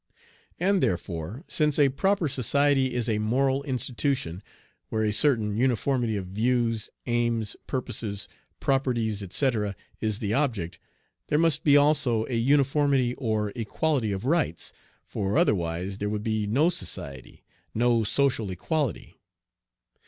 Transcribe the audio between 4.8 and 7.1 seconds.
where a certain uniformity of views,